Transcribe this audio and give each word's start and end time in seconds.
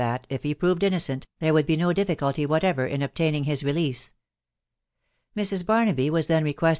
that, 0.01 0.25
if 0.31 0.41
he 0.41 0.55
proved 0.55 0.81
innocent, 0.83 1.27
there 1.39 1.53
would 1.53 1.67
be 1.67 1.75
no 1.75 1.93
difficulty 1.93 2.41
who 2.41 2.55
ever 2.55 2.87
in 2.87 3.03
obtaining 3.03 3.43
his 3.43 3.63
release. 3.63 4.13
Mrs. 5.37 5.63
Barnaby 5.63 6.09
was 6.09 6.25
then 6.25 6.43
requeste! 6.43 6.69